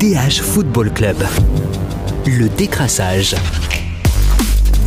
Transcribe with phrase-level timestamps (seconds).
[0.00, 1.18] DH Football Club.
[2.24, 3.34] Le décrassage.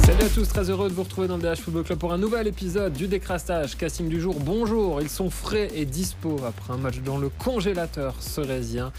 [0.08, 2.18] Salut à tous, très heureux de vous retrouver dans le DH Football Club pour un
[2.18, 3.78] nouvel épisode du décrassage.
[3.78, 8.20] Casting du jour, bonjour, ils sont frais et dispo après un match dans le congélateur
[8.24, 8.92] cerésien.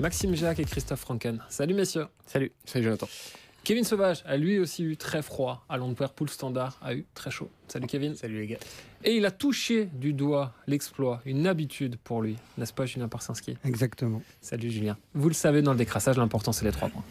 [0.00, 1.40] Maxime Jacques et Christophe Franken.
[1.48, 2.06] Salut messieurs.
[2.26, 3.08] Salut, salut Jonathan.
[3.62, 7.48] Kevin Sauvage a lui aussi eu très froid à Pool Standard, a eu très chaud.
[7.68, 8.16] Salut Kevin.
[8.16, 8.58] Salut les gars.
[9.02, 13.56] Et il a touché du doigt l'exploit, une habitude pour lui, n'est-ce pas Julien Parsinski?
[13.64, 14.20] Exactement.
[14.42, 14.98] Salut Julien.
[15.14, 17.02] Vous le savez, dans le décrassage, l'important c'est les trois points.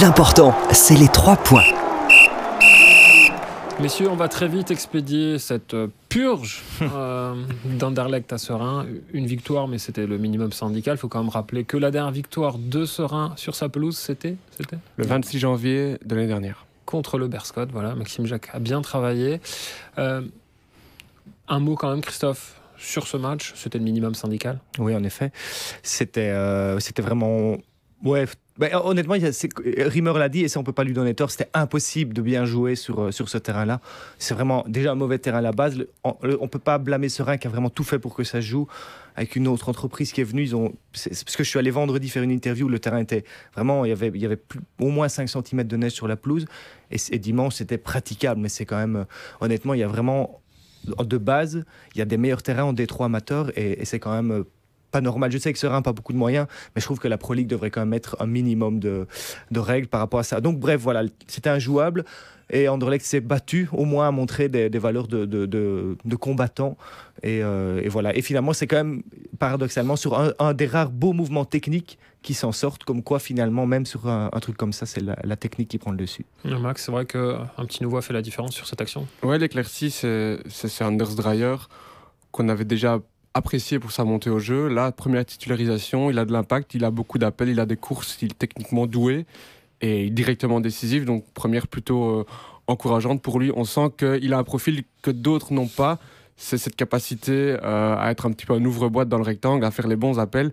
[0.00, 1.64] L'important, c'est les trois points.
[3.80, 5.74] Messieurs, on va très vite expédier cette
[6.08, 7.34] purge euh,
[7.64, 8.86] d'Anderlecht à Serein.
[9.12, 10.94] Une victoire, mais c'était le minimum syndical.
[10.94, 14.36] Il faut quand même rappeler que la dernière victoire de Serein sur sa pelouse, c'était
[14.96, 16.66] Le 26 janvier de l'année dernière.
[16.90, 17.94] Contre le Berscott, voilà.
[17.94, 19.40] Maxime Jacques a bien travaillé.
[19.98, 20.22] Euh,
[21.48, 24.58] un mot quand même, Christophe, sur ce match, c'était le minimum syndical?
[24.78, 25.32] Oui, en effet.
[25.82, 26.34] C'était
[26.80, 27.58] c'était vraiment
[28.02, 28.24] Ouais,
[28.60, 31.30] ben, honnêtement, Rimmer l'a dit et ça on peut pas lui donner tort.
[31.30, 33.80] C'était impossible de bien jouer sur, euh, sur ce terrain-là.
[34.18, 35.82] C'est vraiment déjà un mauvais terrain à la base.
[36.04, 38.68] On, ne peut pas blâmer Serein qui a vraiment tout fait pour que ça joue.
[39.16, 42.22] Avec une autre entreprise qui est venue, ils parce que je suis allé vendredi faire
[42.22, 42.68] une interview.
[42.68, 44.40] Le terrain était vraiment, il y avait, il y avait
[44.78, 46.44] au moins 5 cm de neige sur la pelouse
[46.90, 48.42] et, dimanche c'était praticable.
[48.42, 49.04] Mais c'est quand même, euh,
[49.40, 50.42] honnêtement, il y a vraiment
[50.84, 51.64] de base,
[51.94, 54.44] il y a des meilleurs terrains en Détroit amateur et, c'est quand même euh,
[54.90, 55.30] pas normal.
[55.32, 57.34] Je sais que Serein n'a pas beaucoup de moyens, mais je trouve que la Pro
[57.34, 59.06] League devrait quand même mettre un minimum de,
[59.50, 60.40] de règles par rapport à ça.
[60.40, 62.04] Donc bref, voilà, c'était injouable.
[62.52, 66.76] Et Anderlecht s'est battu, au moins à montrer des, des valeurs de, de, de, combattants.
[67.22, 68.16] Et, euh, et, voilà.
[68.16, 69.02] Et finalement, c'est quand même,
[69.38, 73.86] paradoxalement, sur un, des rares beaux mouvements techniques qui s'en sortent, comme quoi finalement, même
[73.86, 76.26] sur un, truc comme ça, c'est la, technique qui prend le dessus.
[76.44, 79.06] Max, c'est vrai qu'un petit nouveau a fait la différence sur cette action?
[79.22, 81.56] Ouais, l'éclaircie, c'est Anders Dreyer
[82.32, 83.00] qu'on avait déjà
[83.34, 84.68] apprécié pour sa montée au jeu.
[84.68, 88.18] Là, première titularisation, il a de l'impact, il a beaucoup d'appels, il a des courses,
[88.22, 89.26] il est techniquement doué
[89.80, 91.04] et directement décisif.
[91.04, 92.26] Donc, première plutôt euh,
[92.66, 93.52] encourageante pour lui.
[93.54, 95.98] On sent qu'il a un profil que d'autres n'ont pas.
[96.36, 99.70] C'est cette capacité euh, à être un petit peu un ouvre-boîte dans le rectangle, à
[99.70, 100.52] faire les bons appels.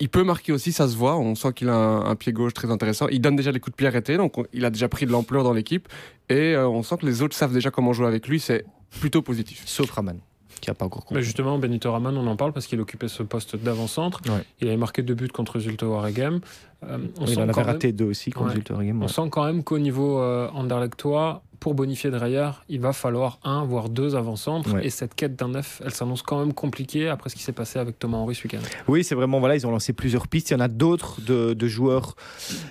[0.00, 1.18] Il peut marquer aussi, ça se voit.
[1.18, 3.06] On sent qu'il a un, pied gauche très intéressant.
[3.08, 5.44] Il donne déjà des coups de pied arrêtés, donc il a déjà pris de l'ampleur
[5.44, 5.88] dans l'équipe.
[6.28, 8.40] Et euh, on sent que les autres savent déjà comment jouer avec lui.
[8.40, 8.64] C'est
[8.98, 9.62] plutôt positif.
[9.66, 10.18] Sauf Raman
[10.60, 13.22] qui a pas encore Mais justement, Benito Raman, on en parle parce qu'il occupait ce
[13.22, 14.20] poste d'avant-centre.
[14.60, 16.40] Il avait marqué deux buts contre Zulte Waregem.
[16.82, 19.02] Euh, il en avait raté deux aussi contre Zulte Waregem.
[19.02, 23.64] On sent quand même qu'au niveau euh, Anderlechtois, pour bonifier derrière, il va falloir un,
[23.64, 24.82] voire deux avant-centres.
[24.82, 27.78] Et cette quête d'un neuf, elle s'annonce quand même compliquée après ce qui s'est passé
[27.78, 28.60] avec Thomas Henry ce week-end.
[28.88, 30.50] Oui, c'est vraiment, voilà, ils ont lancé plusieurs pistes.
[30.50, 32.16] Il y en a d'autres de, joueurs,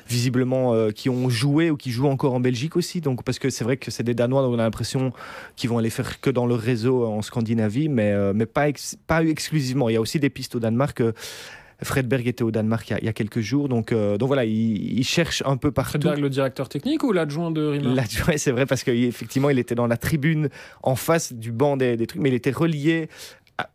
[0.08, 3.00] visiblement, euh, qui ont joué ou qui jouent encore en Belgique aussi.
[3.00, 5.14] Donc, parce que c'est vrai que c'est des Danois, donc on a l'impression
[5.56, 8.68] qu'ils vont aller faire que dans le réseau en Scandinavie, mais, euh, mais pas,
[9.06, 9.90] pas exclusivement.
[9.90, 11.00] Il y a aussi des pistes au Danemark.
[11.02, 11.14] Euh,
[11.82, 13.70] Fredberg était au Danemark il y a, quelques jours.
[13.70, 16.00] Donc, euh, donc voilà, il, cherche un peu partout.
[16.00, 19.76] Fredberg, le directeur technique ou l'adjoint de Riemann L'adjoint, c'est vrai, parce qu'effectivement, il était
[19.76, 20.50] dans la tribune
[20.84, 23.10] en face du banc des, des trucs, mais il était relié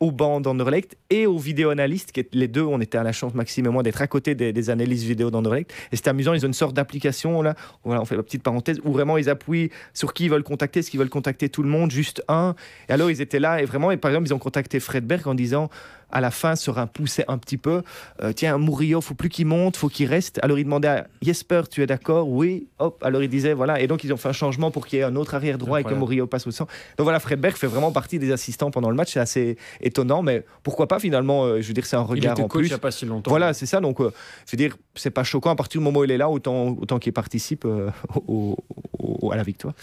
[0.00, 3.66] au banc d'Anderlecht et aux vidéo-analystes, qui les deux, on était à la chance, Maxime
[3.66, 5.72] et moi, d'être à côté des, analyses vidéo d'Anderlecht.
[5.92, 7.54] Et c'était amusant, ils ont une sorte d'application, là,
[7.84, 10.80] voilà, on fait la petite parenthèse, où vraiment ils appuient sur qui ils veulent contacter,
[10.80, 12.54] est-ce qu'ils veulent contacter tout le monde, juste un.
[12.88, 15.34] Et alors ils étaient là, et vraiment, et par exemple, ils ont contacté Fredberg en
[15.34, 15.68] disant
[16.10, 17.82] à la fin un poussé un petit peu.
[18.22, 20.38] Euh, tiens, Murillo, faut plus qu'il monte, faut qu'il reste.
[20.42, 22.28] Alors il demandait à Jesper, tu es d'accord?
[22.28, 22.68] Oui.
[22.78, 23.02] Hop.
[23.04, 23.80] Alors il disait voilà.
[23.80, 25.80] Et donc ils ont fait un changement pour qu'il y ait un autre arrière droit
[25.80, 26.72] et que Murillo passe au centre.
[26.96, 29.12] Donc voilà, Fredberg fait vraiment partie des assistants pendant le match.
[29.12, 32.42] C'est assez étonnant, mais pourquoi pas finalement euh, Je veux dire, c'est un regard il
[32.42, 32.66] en plus.
[32.66, 33.30] Il a pas si longtemps.
[33.30, 33.80] Voilà, c'est ça.
[33.80, 34.12] Donc euh,
[34.46, 36.76] je veux dire, c'est pas choquant à partir du moment où il est là, autant
[36.80, 37.66] autant qu'il participe
[39.30, 39.74] à la victoire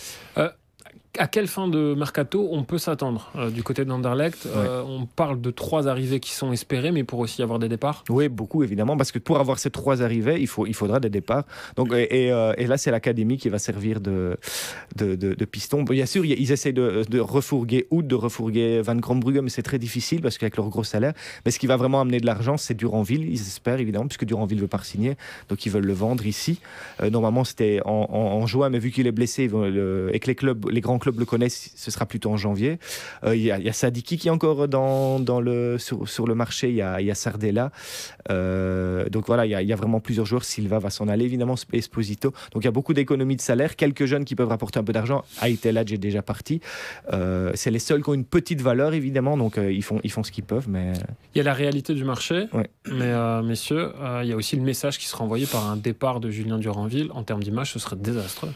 [1.17, 4.45] à quelle fin de mercato on peut s'attendre euh, du côté d'Anderlecht?
[4.45, 8.03] Euh, On parle de trois arrivées qui sont espérées, mais pour aussi avoir des départs?
[8.09, 11.09] Oui, beaucoup évidemment, parce que pour avoir ces trois arrivées, il, faut, il faudra des
[11.09, 11.43] départs.
[11.75, 14.37] Donc, et, euh, là, c'est l'académie qui va servir de,
[14.95, 15.83] de, piston.
[15.83, 19.79] Bien sûr, ils essayent de, de refourguer ou de refourguer Van Grombrugge, mais c'est très
[19.79, 21.13] difficile parce qu'avec leur gros salaire.
[21.45, 24.61] Mais ce qui va vraiment amener de l'argent, c'est Duranville, ils espèrent évidemment, puisque Duranville
[24.61, 25.17] veut pas signer,
[25.49, 26.59] donc ils veulent le vendre ici.
[27.11, 30.99] normalement, c'était en, juin, mais vu qu'il est blessé, et que les clubs, les grands
[31.01, 32.79] club le connaissent, ce sera plutôt en janvier.
[33.25, 36.69] Euh, il y, a Sadiki qui est encore dans, dans le, sur, sur, le marché,
[36.69, 37.71] il y a, y a Sardella.
[38.29, 40.45] Euh, donc voilà, il y, a, vraiment plusieurs joueurs.
[40.45, 42.33] Silva va s'en aller, évidemment, Esposito.
[42.53, 43.75] Donc il y a beaucoup d'économies de salaire.
[43.75, 45.25] Quelques jeunes qui peuvent rapporter un peu d'argent.
[45.41, 46.61] Aiteladj est déjà parti.
[47.11, 49.37] Euh, c'est les seuls qui ont une petite valeur, évidemment.
[49.37, 50.69] Donc ils, font, ils font ce qu'ils peuvent.
[50.69, 50.93] Mais...
[51.33, 52.47] Il y a la réalité du marché.
[52.89, 56.29] Mais messieurs, il y a aussi le message qui sera envoyé par un départ de
[56.29, 57.09] Julien Duranville.
[57.13, 58.53] En termes d'image, ce serait désastreux.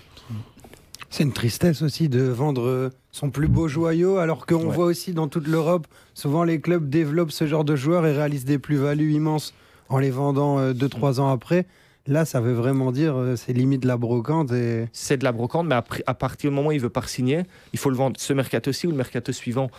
[1.16, 5.30] C'est une tristesse aussi de vendre son plus beau joyau, alors qu'on voit aussi dans
[5.30, 9.54] toute l'Europe, souvent les clubs développent ce genre de joueurs et réalisent des plus-values immenses
[9.88, 11.68] en les vendant 2-3 ans après.
[12.06, 14.52] Là, ça veut vraiment dire, euh, c'est limite de la brocante.
[14.52, 14.90] Et...
[14.92, 17.80] C'est de la brocante, mais à, partir du moment où il veut pas signer, il
[17.80, 19.72] faut le vendre ce mercato-ci ou le mercato suivant?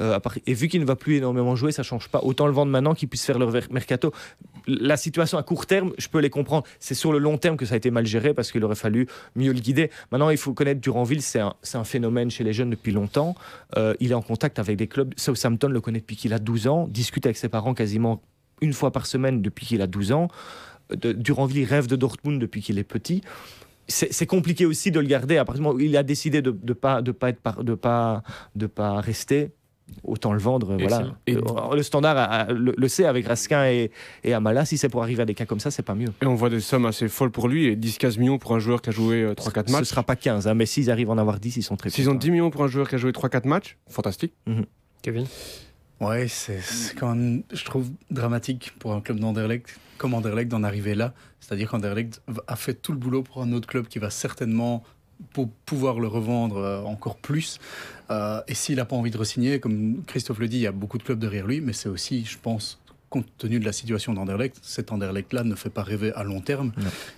[0.00, 2.20] Euh, et vu qu'il ne va plus énormément jouer, ça change pas.
[2.22, 4.12] Autant le vendre maintenant qu'il puisse faire le mercato.
[4.66, 6.64] La situation à court terme, je peux les comprendre.
[6.78, 9.06] C'est sur le long terme que ça a été mal géré parce qu'il aurait fallu
[9.34, 9.90] mieux le guider.
[10.12, 13.34] Maintenant, il faut connaître Duranville, c'est un, phénomène chez les jeunes depuis longtemps.
[13.76, 15.14] Euh, il est en contact avec des clubs.
[15.16, 18.22] Southampton le connaît depuis qu'il a 12 ans, discute avec ses parents quasiment
[18.60, 20.28] une fois par semaine depuis qu'il a 12 ans.
[20.90, 23.22] Duranville rêve de Dortmund depuis qu'il est petit.
[23.86, 25.38] C'est compliqué aussi de le garder.
[25.38, 26.72] À partir du moment où il a décidé de ne
[28.66, 29.52] pas rester,
[30.04, 30.76] autant le vendre.
[30.78, 31.14] voilà.
[31.26, 33.90] Et le standard le, sait avec Raskin et,
[34.24, 34.64] et Amala.
[34.64, 36.12] Si c'est pour arriver à des cas comme ça, c'est pas mieux.
[36.22, 38.82] Et on voit des sommes assez folles pour lui et 10-15 millions pour un joueur
[38.82, 39.84] qui a joué 3-4 euh, matchs.
[39.84, 41.90] Ce sera pas 15, hein, mais s'ils arrivent à en avoir 10, ils sont très
[41.90, 44.32] S'ils ont 10 millions pour un joueur qui a joué 3-4 matchs, fantastique.
[44.46, 44.64] Mhm.
[45.02, 45.26] Kevin
[46.00, 46.60] Ouais, c'est
[46.96, 51.12] quand même, je trouve, dramatique pour un club d'Anderlecht comme Anderlecht d'en arriver là.
[51.40, 54.84] C'est-à-dire qu'Anderlecht a fait tout le boulot pour un autre club qui va certainement
[55.32, 57.58] pour pouvoir le revendre euh, encore plus.
[58.10, 60.72] Euh, et s'il n'a pas envie de re-signer, comme Christophe le dit, il y a
[60.72, 62.80] beaucoup de clubs derrière lui, mais c'est aussi, je pense,
[63.10, 66.72] compte tenu de la situation d'Anderlecht, cet Anderlecht-là ne fait pas rêver à long terme.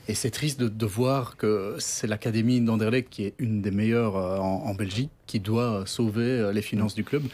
[0.07, 4.39] Et c'est triste de, voir que c'est l'académie d'Anderlecht qui est une des meilleures euh,
[4.39, 7.25] en, Belgique qui doit sauver les finances du club.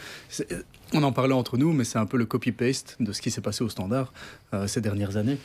[0.93, 3.41] On en parlait entre nous, mais c'est un peu le copy-paste de ce qui s'est
[3.41, 4.13] passé au Standard
[4.55, 5.39] euh, ces dernières années.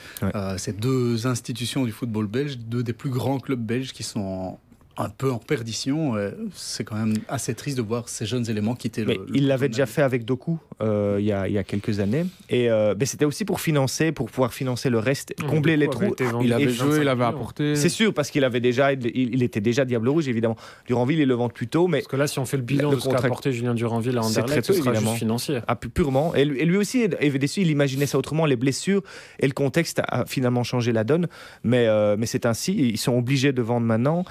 [0.57, 4.57] ces deux institutions du football belge, deux des plus grands clubs belges qui sont
[4.97, 6.13] un peu en perdition.
[6.53, 9.25] C'est quand même assez triste de voir ces jeunes éléments quitter mais le.
[9.33, 12.25] il l'avait déjà fait avec Doku euh, il, y a, il, y a, quelques années.
[12.49, 16.15] Et euh, c'était aussi pour financer, pour pouvoir financer le reste, combler les trous.
[16.41, 17.75] Il avait joué, il avait apporté.
[17.75, 20.55] C'est sûr, parce qu'il avait déjà, il, était déjà Diable Rouge, évidemment.
[20.88, 21.87] Duranville, il le vend plus tôt.
[21.87, 24.17] Mais parce que là, si on fait le bilan de ce qu'a apporté Julien Duranville
[24.17, 25.59] à Anderlecht, ce sera juste financier.
[25.67, 26.33] Ah, purement.
[26.35, 27.61] Et lui, aussi est déçu.
[27.61, 28.45] Il imaginait ça autrement.
[28.45, 29.03] Les blessures
[29.39, 31.27] et le contexte a finalement changé la donne.
[31.63, 32.73] Mais, euh, mais c'est ainsi.
[32.73, 34.25] Ils sont obligés de vendre maintenant.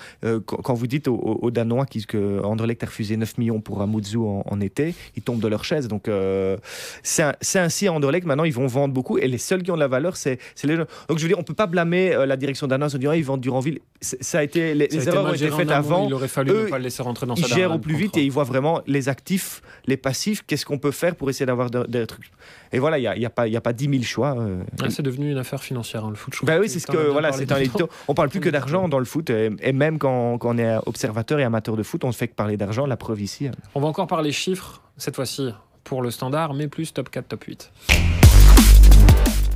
[0.56, 4.18] Quand vous dites au aux, Danois qui, que Anderlecht a refusé 9 millions pour Amuzu
[4.18, 5.88] en, été, ils tombent de leur chaise.
[5.88, 6.56] Donc euh,
[7.02, 8.26] c'est ainsi à Anderlecht.
[8.26, 10.76] Maintenant, ils vont vendre beaucoup et les seuls qui ont de la valeur, c'est les
[10.76, 10.86] jeunes.
[11.08, 13.16] Donc je veux dire, on peut pas blâmer euh, la direction danoise en disant ah,
[13.16, 13.80] ils vendent Duranville.
[14.00, 16.06] Ça a été les, erreurs ont été faites avant.
[16.06, 18.24] Il aurait fallu ne pas le laisser rentrer dans Ils gèrent au plus vite et
[18.24, 20.42] ils voient vraiment les actifs, les passifs.
[20.46, 22.30] Qu'est-ce qu'on peut faire pour essayer d'avoir des trucs?
[22.72, 24.36] Et voilà, il n'y a, y a, pas, y a pas 10 000 choix.
[24.38, 24.62] Euh.
[24.80, 26.34] Ah, c'est devenu une affaire financière, hein, le foot.
[26.44, 27.60] Bah oui, c'est ce que voilà, c'est un
[28.06, 31.38] On parle plus que d'argent dans le foot et, même quand, quand on est observateur
[31.38, 33.48] et amateur de foot, on ne fait que parler d'argent, la preuve ici.
[33.76, 35.50] On va encore parler chiffres, cette fois-ci,
[35.84, 37.72] pour le standard, mais plus top 4, top 8.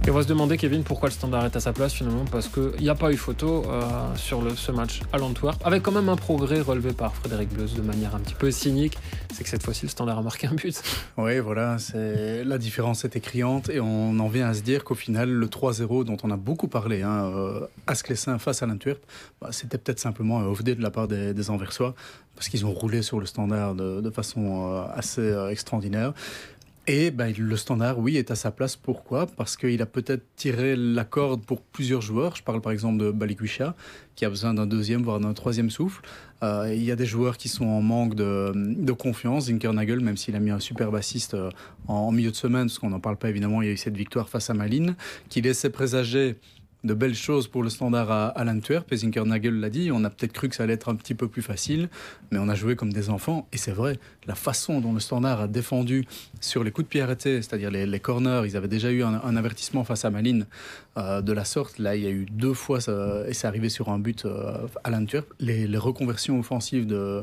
[0.07, 2.49] Et on va se demander, Kevin, pourquoi le standard est à sa place finalement, parce
[2.49, 3.81] qu'il n'y a pas eu photo euh,
[4.17, 7.81] sur ce match à l'Antwerp, avec quand même un progrès relevé par Frédéric Bleus de
[7.81, 8.99] manière un petit peu cynique,
[9.33, 10.83] c'est que cette fois-ci le standard a marqué un but.
[11.17, 15.31] Oui, voilà, la différence était criante et on en vient à se dire qu'au final,
[15.31, 17.67] le 3-0 dont on a beaucoup parlé, hein, euh,
[18.39, 19.01] face à l'Antwerp,
[19.41, 21.95] bah, c'était peut-être simplement un off de la part des, Anversois,
[22.35, 26.13] parce qu'ils ont roulé sur le standard de, de façon euh, assez euh, extraordinaire.
[26.87, 28.77] Et ben, le standard, oui, est à sa place.
[28.77, 29.27] Pourquoi?
[29.27, 32.37] Parce qu'il a peut-être tiré la corde pour plusieurs joueurs.
[32.37, 33.75] Je parle par exemple de Balikwisha,
[34.17, 36.03] qui a besoin d'un deuxième, voire d'un troisième souffle.
[36.43, 39.47] Euh, il y a des joueurs qui sont en manque de, de confiance.
[39.47, 41.49] Zinkernagel, même s'il a mis un super bassiste euh,
[41.89, 43.97] en, milieu de semaine, parce qu'on n'en parle pas évidemment, il y a eu cette
[43.97, 44.95] victoire face à Malines,
[45.31, 46.37] qui laissait présager
[46.85, 48.93] de belles choses pour le standard à, à l'Antwerp.
[48.93, 51.29] Et Zinkernagel l'a dit, on a peut-être cru que ça allait être un petit peu
[51.29, 51.89] plus facile,
[52.31, 53.49] mais on a joué comme des enfants.
[53.53, 56.07] Et c'est vrai, la façon dont le standard a défendu
[56.41, 59.85] sur les coups de pied arrêtés, c'est-à-dire les, corners, ils avaient déjà eu un, avertissement
[59.85, 60.47] face à Malines
[60.97, 61.79] euh, de la sorte.
[61.79, 62.79] Là, il y a eu deux fois,
[63.27, 65.27] et c'est arrivé sur un but euh, à l'Antwerp.
[65.41, 67.23] Les, les, reconversions offensives de,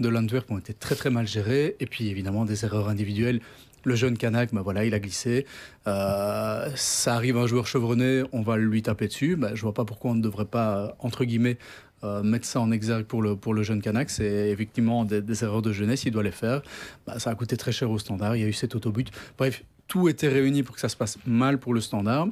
[0.00, 1.76] de l'Antwerp ont été très très mal gérées.
[1.80, 3.40] Et puis évidemment, des erreurs individuelles
[3.86, 5.46] le jeune Kanak, ben voilà, il a glissé.
[5.86, 9.36] Euh, ça arrive un joueur chevronné, on va lui taper dessus.
[9.36, 11.56] Ben, je vois pas pourquoi on ne devrait pas, entre guillemets,
[12.02, 14.10] euh, mettre ça en exergue pour le, pour le jeune Kanak.
[14.10, 16.62] C'est effectivement des, erreurs de jeunesse, il doit les faire.
[17.06, 19.06] Ben, ça a coûté très cher au standard, il y a eu cet autobut.
[19.38, 22.26] Bref, tout était réuni pour que ça se passe mal pour le standard.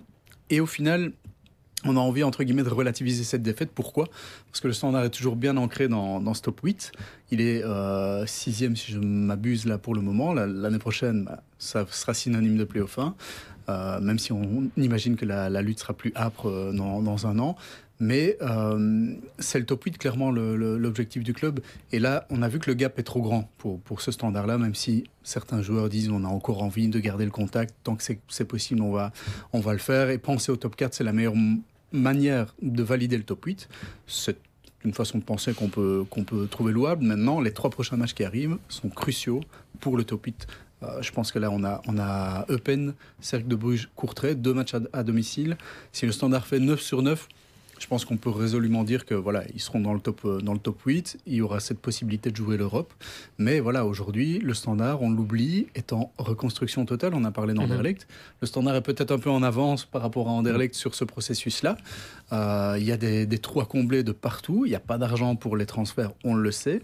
[0.50, 1.12] Et au final,
[1.85, 3.71] on a envie, entre guillemets, de relativiser cette défaite.
[3.75, 4.09] Pourquoi?
[4.50, 6.93] Parce que le standard est toujours bien ancré dans, dans ce top 8.
[7.31, 10.33] Il est euh, sixième, si je m'abuse, là, pour le moment.
[10.33, 13.14] L'année prochaine, bah, ça sera synonyme de playoff 1.
[13.71, 17.57] Euh, même si on imagine que la, lutte sera plus âpre euh, dans, un an.
[18.00, 18.37] Mais
[19.38, 21.61] c'est le top 8, clairement, l'objectif du club.
[21.93, 24.59] Et là, on a vu que le gap est trop grand pour, pour ce standard-là,
[24.59, 27.73] même si certains joueurs disent on a encore envie de garder le contact.
[27.85, 29.12] Tant que c'est possible, on va,
[29.53, 30.11] on va le faire.
[30.11, 31.37] Et penser au top 4, c'est la meilleure
[31.95, 33.69] manière de valider le top 8,
[34.07, 34.39] c'est
[34.85, 36.07] une façon de penser qu'on peut,
[36.51, 37.05] trouver louable.
[37.05, 39.41] Maintenant, les trois prochains matchs qui arrivent sont cruciaux
[39.81, 40.47] pour le top 8.
[40.83, 44.53] Euh, je pense que là, on a, on a Eupen, Cercle de Bruges, Courtrai, deux
[44.53, 45.57] matchs à, à domicile.
[45.93, 47.29] Si le standard fait 9 sur 9,
[47.78, 50.52] je pense qu'on peut résolument dire que voilà, ils seront dans le top euh, dans
[50.52, 52.93] le top 8, il y aura cette possibilité de jouer l'Europe.
[53.38, 58.07] Mais voilà, aujourd'hui, le standard, on l'oublie, est en reconstruction totale, on a parlé d'Anderlecht.
[58.40, 61.76] Le standard est peut-être un peu en avance par rapport à Anderlecht sur ce processus-là.
[62.33, 64.99] Euh, il y a des, des trous à combler de partout, il n'y a pas
[64.99, 66.81] d'argent pour les transferts, on le sait.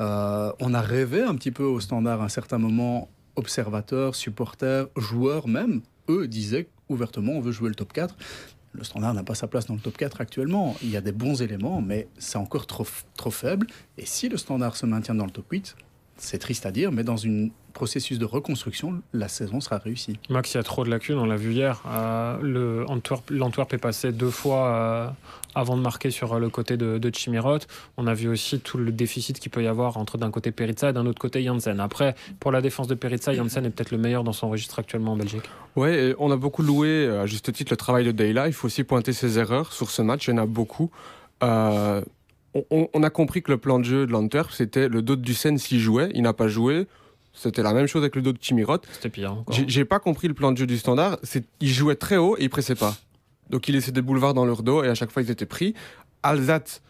[0.00, 4.86] Euh, on a rêvé un petit peu au standard à un certain moment, observateurs, supporters,
[4.96, 8.16] joueurs même, eux disaient ouvertement on veut jouer le top 4.
[8.72, 10.76] Le standard n'a pas sa place dans le top 4 actuellement.
[10.82, 12.84] Il y a des bons éléments, mais c'est encore trop,
[13.30, 13.66] faible.
[13.98, 15.76] Et si le standard se maintient dans le top 8,
[16.16, 20.18] c'est triste à dire, mais dans un processus de reconstruction, la saison sera réussie.
[20.30, 21.82] Max, il y a trop de lacunes, on l'a vu hier.
[21.86, 25.08] Euh, le Antwerp, L'Antwerp est passé deux fois euh,
[25.54, 27.58] avant de marquer sur le côté de, de Chimirot.
[27.96, 30.90] On a vu aussi tout le déficit qu'il peut y avoir entre d'un côté Peritza
[30.90, 31.80] et d'un autre côté Janssen.
[31.80, 35.12] Après, pour la défense de Peritza, Janssen est peut-être le meilleur dans son registre actuellement
[35.12, 35.44] en Belgique.
[35.76, 38.46] Ouais, on a beaucoup loué à juste titre le travail de Deyla.
[38.46, 40.28] Il faut aussi pointer ses erreurs sur ce match.
[40.28, 40.90] Il y en a beaucoup.
[41.42, 42.02] Euh,
[42.54, 45.34] on, on, a compris que le plan de jeu de l'Antwerp, c'était le dos du
[45.34, 46.10] Seine s'il jouait.
[46.14, 46.86] Il n'a pas joué.
[47.32, 48.78] C'était la même chose avec le dos de Chimirot.
[48.92, 49.36] C'était pire.
[49.66, 51.18] J'ai pas compris le plan de jeu du standard.
[51.60, 52.94] Il jouait très haut et il pressait pas.
[53.50, 55.74] Donc il laissait des boulevards dans leur dos et à chaque fois ils étaient pris.
[56.22, 56.80] Alzat,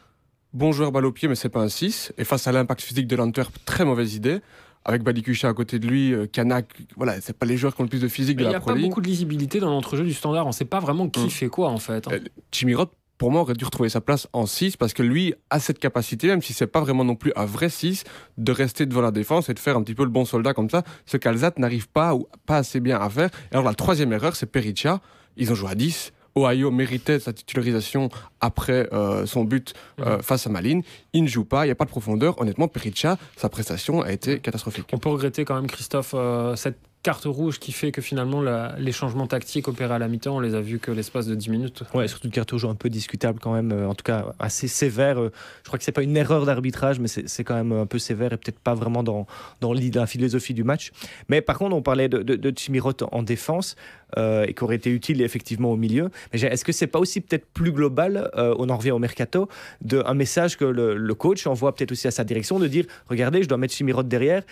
[0.53, 2.13] bon joueur balle au pied, mais c'est pas un 6.
[2.19, 4.41] Et face à l'impact physique de l'Antwerp, très mauvaise idée.
[4.85, 7.85] Avec Badikucha à côté de lui, euh, Kanak, voilà, c'est pas les joueurs qui ont
[7.85, 9.07] le plus de physique mais de la la Pro Il n'y a pas beaucoup de
[9.07, 10.45] lisibilité dans l'entrejeu du standard.
[10.45, 11.31] On sait pas vraiment qui mmh.
[11.31, 12.09] fait quoi en fait.
[12.09, 12.15] Hein.
[12.15, 12.21] Euh,
[12.51, 12.89] Chimirot,
[13.23, 16.27] pour moi, aurait dû retrouver sa place en 6 parce que lui a cette capacité,
[16.27, 18.03] même si c'est pas vraiment non plus un vrai 6,
[18.37, 20.69] de rester devant la défense et de faire un petit peu le bon soldat comme
[20.69, 23.31] ça, ce qu'Alzat n'arrive pas ou pas assez bien à faire.
[23.53, 25.01] Et alors la troisième erreur, c'est Pericha.
[25.37, 26.13] Ils ont joué à 10.
[26.35, 28.09] Ohio méritait sa titularisation
[28.41, 30.23] après euh, son but euh, mmh.
[30.23, 30.83] face à Malines.
[31.13, 32.41] Il ne joue pas, il n'y a pas de profondeur.
[32.41, 34.89] Honnêtement, Pericha, sa prestation a été catastrophique.
[34.93, 38.43] On peut regretter quand même, Christophe, euh, cette carte rouge qui fait que finalement
[38.79, 41.51] les changements tactiques opérés à la mi-temps, on les a vus que l'espace de 10
[41.51, 41.83] minutes.
[41.95, 44.69] Ouais, surtout une carte rouge un peu discutable quand même, euh, en tout cas assez
[44.69, 45.21] sévère.
[45.21, 45.33] Euh,
[45.63, 48.33] je crois que c'est pas une erreur d'arbitrage, mais c'est quand même un peu sévère
[48.33, 49.27] et peut-être pas vraiment dans,
[49.61, 50.93] dans la philosophie du match.
[51.29, 53.75] Mais par contre, on parlait de, de, Chimirot en défense
[54.17, 56.11] euh, et qui aurait été utile effectivement au milieu.
[56.33, 59.49] Mais est-ce que c'est pas aussi peut-être plus global, on en revient au mercato,
[59.81, 62.85] de un message que le, le coach envoie peut-être aussi à sa direction de dire
[63.09, 64.43] regardez, je dois mettre Chimirot derrière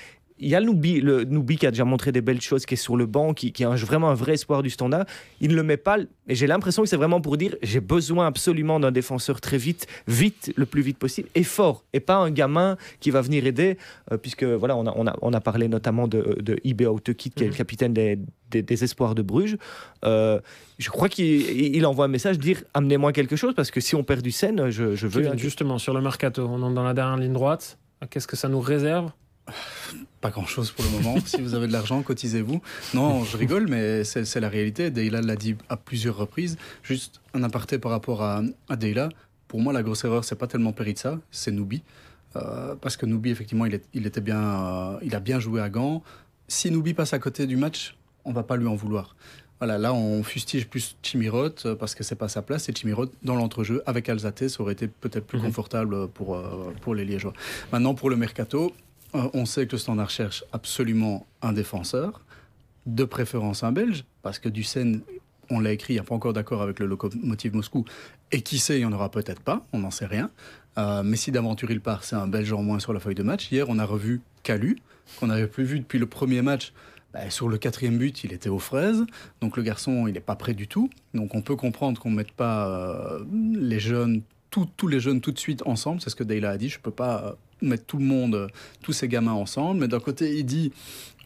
[0.41, 2.75] il y a le Noubi, le Noubi qui a déjà montré des belles choses, qui
[2.75, 5.05] est sur le banc, qui, qui est un, vraiment un vrai espoir du standard.
[5.41, 8.27] Il ne le met pas, et j'ai l'impression que c'est vraiment pour dire j'ai besoin
[8.27, 12.31] absolument d'un défenseur très vite, vite, le plus vite possible, et fort, et pas un
[12.31, 13.77] gamin qui va venir aider,
[14.11, 17.31] euh, puisque voilà, on a, on, a, on a parlé notamment de, de Ibe Autekit,
[17.31, 18.19] qui est le capitaine des,
[18.51, 19.59] des, des, espoirs de Bruges.
[20.05, 20.41] Euh,
[20.79, 21.27] je crois qu'il
[21.77, 24.71] il envoie un message dire amenez-moi quelque chose, parce que si on perd du Seine,
[24.71, 25.37] je, je veux.
[25.37, 27.79] Justement, sur le mercato, on entre dans la dernière ligne droite.
[28.09, 29.11] Qu'est-ce que ça nous réserve?
[30.21, 31.17] Pas grand chose pour le moment.
[31.25, 32.61] si vous avez de l'argent, cotisez-vous.
[32.95, 34.91] Non, je rigole, mais c'est la réalité.
[34.91, 36.57] Deila l'a dit à plusieurs reprises.
[36.83, 39.09] Juste un aparté par rapport à, à Deila.
[39.49, 41.83] Pour moi, la grosse erreur, c'est pas tellement Peritza, c'est Noubi.
[42.37, 45.61] Euh, parce que Noubi, effectivement, il, est, il, était bien, euh, il a bien joué
[45.61, 46.03] à Gand.
[46.47, 49.17] Si Noubi passe à côté du match, on va pas lui en vouloir.
[49.61, 52.69] Voilà, là, on fustige plus Chimirot euh, parce que c'est pas sa place.
[52.69, 55.43] Et Chimirot, dans l'entrejeu, avec Alzate, ça aurait été peut-être plus mmh.
[55.43, 57.35] confortable pour, euh, pour les Liégeois.
[57.71, 58.73] Maintenant, pour le mercato,
[59.15, 62.21] euh, on sait que le Standard cherche absolument un défenseur,
[62.87, 65.03] de préférence un Belge, parce que Dussen,
[65.51, 67.85] on l'a écrit, il n'y a pas encore d'accord avec le locomotive Moscou,
[68.33, 70.31] et qui sait, il n'y en aura peut-être pas, on n'en sait rien.
[70.79, 73.23] Euh, mais si d'aventure il part, c'est un Belge en moins sur la feuille de
[73.23, 73.51] match.
[73.51, 74.79] Hier, on a revu Calu,
[75.19, 76.73] qu'on n'avait plus vu depuis le premier match.
[77.13, 79.05] Bah, sur le quatrième but, il était aux fraises.
[79.41, 80.89] Donc le garçon, il n'est pas prêt du tout.
[81.13, 83.25] Donc on peut comprendre qu'on ne mette pas euh,
[83.59, 86.01] les jeunes, tous les jeunes tout de suite ensemble.
[86.01, 86.69] C'est ce que Deyla a dit.
[86.69, 88.49] Je ne peux pas mettre tout le monde,
[88.83, 89.81] tous ces gamins ensemble.
[89.81, 90.73] Mais d'un côté, il dit,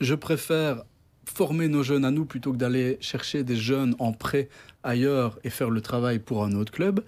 [0.01, 0.85] je préfère
[1.25, 4.49] former nos jeunes à nous plutôt que d'aller chercher des jeunes en prêt
[4.83, 7.01] ailleurs et faire le travail pour un autre club.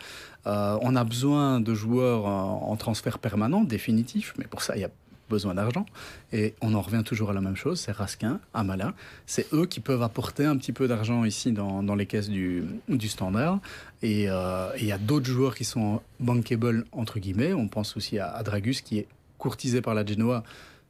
[0.47, 4.81] Euh, on a besoin de joueurs en, en, transfert permanent, définitif, mais pour ça, il
[4.81, 4.91] y a
[5.29, 5.87] besoin d'argent.
[6.33, 8.95] Et on en revient toujours à la même chose, c'est Raskin, Amala.
[9.27, 13.09] C'est eux qui peuvent apporter un petit peu d'argent ici dans, les caisses du, du
[13.09, 13.59] standard.
[14.03, 17.53] Et il euh, y a d'autres joueurs qui sont bankable, entre guillemets.
[17.53, 20.43] On pense aussi à Dragus, qui est courtisé par la Genoa,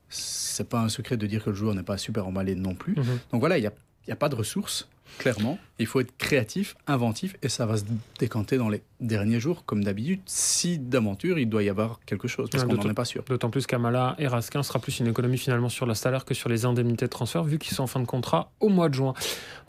[0.09, 2.93] c'est pas un secret de dire que le joueur n'est pas super emballé non plus.
[2.95, 3.19] Mm -hmm.
[3.33, 3.73] Donc voilà, il n'y a,
[4.09, 4.88] y a, pas de ressources,
[5.19, 5.59] clairement.
[5.79, 7.85] Il faut être créatif, inventif, et ça va se
[8.19, 10.21] décanter dans les derniers jours, comme d'habitude.
[10.26, 13.23] Si d'aventure, il doit y avoir quelque chose, parce qu'on n'en est pas sûr.
[13.25, 16.49] D'autant plus qu'Amala et Raskin sera plus une économie finalement sur la salaire que sur
[16.49, 19.15] les indemnités de transfert, vu qu'ils sont en fin de contrat au mois de juin.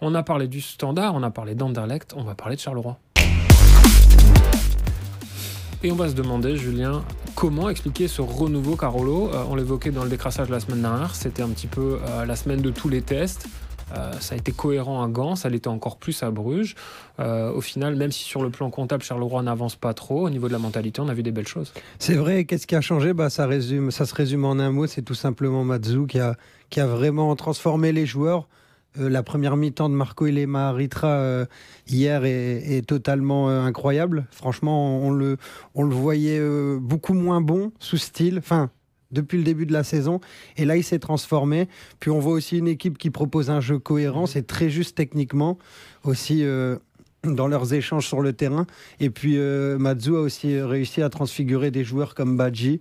[0.02, 2.98] On a parlé du standard, on a parlé d'Anderlecht, on va parler de Charleroi.
[5.84, 7.04] Et on va se demander, Julien,
[7.36, 11.44] comment expliquer ce renouveau Carolo euh, On l'évoquait dans le décrassage la semaine dernière, c'était
[11.44, 13.48] un petit peu euh, la semaine de tous les tests.
[13.96, 16.76] Euh, ça a été cohérent à Gand, ça l'était encore plus à Bruges.
[17.20, 20.54] Au final, même si sur le plan comptable, Charleroi n'avance pas trop, au niveau de
[20.54, 21.74] la mentalité, on a vu des belles choses.
[22.00, 23.14] C'est vrai, qu'est-ce qui a changé?
[23.14, 27.92] Bah, ça, se résume en un mot, c'est tout simplement Matsu qui a vraiment transformé
[27.92, 28.48] les joueurs.
[29.00, 31.46] Euh, la première mi-temps de Marco Ilema Ritra euh,
[31.88, 34.28] hier est, totalement euh, incroyable.
[34.32, 35.38] Franchement, on le,
[35.76, 36.42] on le voyait
[36.80, 38.38] beaucoup moins bon sous style.
[38.40, 38.70] Enfin,
[39.12, 40.20] depuis le début de la saison.
[40.58, 41.68] Et là, il s'est transformé.
[42.00, 44.26] Puis on voit aussi une équipe qui propose un jeu cohérent.
[44.26, 45.58] C'est très juste techniquement.
[46.04, 46.46] Aussi.
[47.24, 48.66] dans leurs échanges sur le terrain.
[49.00, 52.80] Et puis Matsu a aussi réussi à transfigurer des joueurs comme Badji,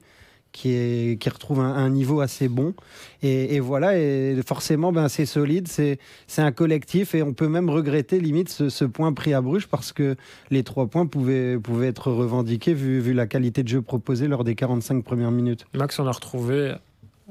[0.56, 2.74] qui, est, qui retrouve un, un niveau assez bon.
[3.22, 5.98] Et, et voilà, et forcément, ben, c'est solide, c'est
[6.38, 9.92] un collectif, et on peut même regretter limite ce, ce point pris à Bruges, parce
[9.92, 10.16] que
[10.50, 14.44] les trois points pouvaient, pouvaient être revendiqués vu, vu la qualité de jeu proposée lors
[14.44, 15.66] des 45 premières minutes.
[15.74, 16.74] Max, on a retrouvé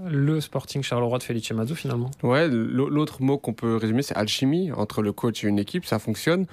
[0.07, 2.11] le Sporting Charleroi de Felice Mazou finalement.
[2.21, 5.85] Ouais, l'au- l'autre mot qu'on peut résumer, c'est alchimie entre le coach et une équipe,
[5.85, 6.45] ça fonctionne.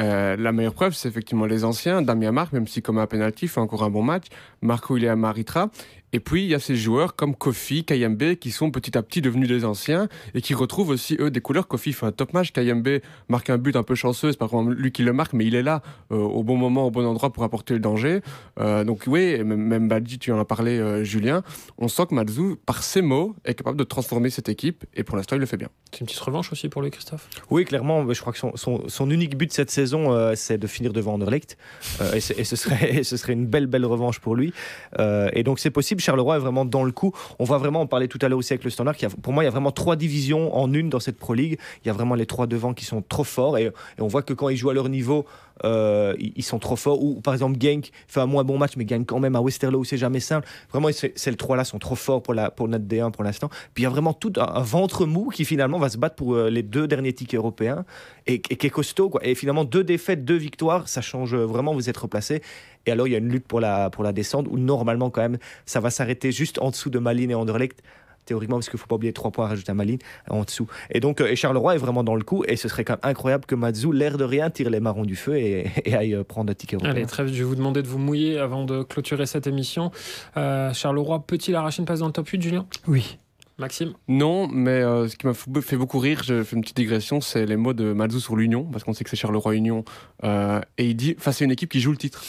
[0.00, 2.02] Euh, la meilleure preuve, c'est effectivement les anciens.
[2.02, 4.24] Damien Marc, même si comme un penalty, fait encore un bon match.
[4.60, 5.70] Marco il est à Maritra.
[6.14, 9.20] Et puis, il y a ces joueurs comme Kofi, Kayembe, qui sont petit à petit
[9.20, 11.66] devenus des anciens et qui retrouvent aussi, eux, des couleurs.
[11.66, 12.52] Kofi fait un top match.
[12.52, 14.30] Kayembe marque un but un peu chanceux.
[14.30, 16.86] C'est pas vraiment lui qui le marque, mais il est là euh, au bon moment,
[16.86, 18.20] au bon endroit pour apporter le danger.
[18.60, 21.42] Euh, donc, oui, et même, Badji, tu en as parlé, euh, Julien.
[21.78, 24.84] On sent que Mazou, par ses mots, est capable de transformer cette équipe.
[24.94, 25.68] Et pour l'instant, il le fait bien.
[25.90, 27.28] C'est une petite revanche aussi pour lui, Christophe?
[27.50, 30.66] Oui, clairement, je crois que son, son- son unique but cette saison, euh, c'est de
[30.68, 31.56] finir devant Anderlecht.
[32.00, 34.52] Euh, et, ce serait, et ce serait une belle, belle revanche pour lui.
[35.00, 36.00] Euh, et donc, c'est possible.
[36.04, 37.12] Charleroi est vraiment dans le coup.
[37.38, 39.16] On voit vraiment, on parlait tout à l'heure aussi avec le Standard, qu'il y a-
[39.22, 41.58] pour moi, il y a vraiment trois divisions en une dans cette Pro League.
[41.84, 43.58] Il y a vraiment les trois devant qui sont trop forts.
[43.58, 45.24] Et, on voit que quand ils jouent à leur niveau,
[45.64, 47.02] euh, ils, sont trop forts.
[47.02, 49.80] Ou par exemple, Genk fait un moins bon match, mais gagne quand même à Westerlo
[49.80, 50.46] où c'est jamais simple.
[50.72, 53.48] Vraiment, ces trois-là sont trop forts pour, la, pour notre D1 pour l'instant.
[53.72, 56.34] Puis il y a vraiment tout un, ventre mou qui finalement va se battre pour
[56.34, 57.84] euh, les deux derniers tickets européens
[58.26, 59.10] et, qui est costaud.
[59.22, 62.42] Et finalement, deux défaites, deux victoires, ça change vraiment, vous êtes replacé.
[62.86, 65.22] Et alors, il y a une lutte pour la, pour la descente où normalement, quand
[65.22, 67.82] même, ça va s'arrêter juste en dessous de Malines et Anderlecht.
[68.26, 69.98] Théoriquement, parce qu'il ne faut pas oublier trois points à rajouter à Malines
[70.30, 70.66] en dessous.
[70.88, 72.42] Et donc, euh, et Charleroi est vraiment dans le coup.
[72.48, 75.14] Et ce serait quand même incroyable que Mazou, l'air de rien, tire les marrons du
[75.14, 76.92] feu et, et aille euh, prendre un ticket européen.
[76.92, 79.90] Allez, très vite, je vais vous demander de vous mouiller avant de clôturer cette émission.
[80.38, 82.66] Euh, Charleroi peut-il arracher une place dans le top 8, Julien?
[82.88, 83.18] Oui.
[83.58, 83.92] Maxime?
[84.08, 87.46] Non, mais euh, ce qui m'a fait beaucoup rire, je fais une petite digression, c'est
[87.46, 89.84] les mots de Mazou sur l'Union, parce qu'on sait que c'est Charleroi Union.
[90.24, 92.24] Euh, et il dit, face à une équipe qui joue le titre.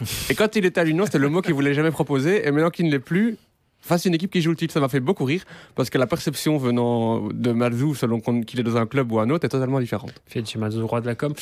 [0.30, 2.70] et quand il était à l'Union, c'était le mot qu'il voulait jamais proposer, et maintenant
[2.70, 3.36] qu'il ne l'est plus,
[3.80, 5.98] face à une équipe qui joue le titre, ça m'a fait beaucoup rire, parce que
[5.98, 9.50] la perception venant de Mazou, selon qu'il est dans un club ou un autre, est
[9.50, 10.12] totalement différente.
[10.26, 11.32] Felice Mazou, roi de la com.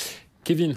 [0.45, 0.77] Kevin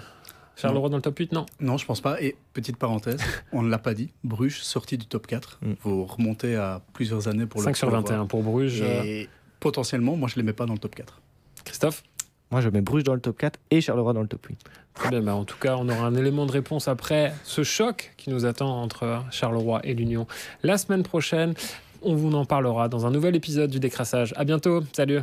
[0.56, 1.44] Charleroi dans le top 8 Non?
[1.60, 2.20] Non, je pense pas.
[2.22, 3.20] Et petite parenthèse,
[3.52, 5.58] on ne l'a pas dit, Bruges sorti du top 4.
[5.60, 5.72] Mm.
[5.82, 8.78] Vous remontez à plusieurs années pour 5 le sur pour le 21 pour Bruges.
[8.80, 8.90] voir.
[8.90, 9.28] Euh, Et
[9.60, 11.20] potentiellement, moi, je ne les mets pas dans le top 4.
[11.64, 12.02] Christophe?
[12.50, 14.58] Moi, je mets Bruges dans le top 4 et Charleroi dans le top 8.
[14.94, 18.14] Très bien, bah, en tout cas, on aura un élément de réponse après ce choc
[18.16, 20.26] qui nous attend entre Charleroi et l'Union.
[20.62, 21.54] La semaine prochaine,
[22.02, 24.32] on vous en parlera dans un nouvel épisode du décrassage.
[24.36, 25.20] À bientôt, salut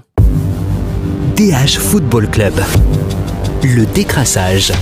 [1.37, 2.53] DH Football Club.
[3.63, 4.73] Le décrassage.